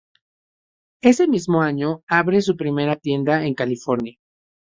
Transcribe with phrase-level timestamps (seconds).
[1.03, 4.15] Ese mismo año abre su primera tienda en California.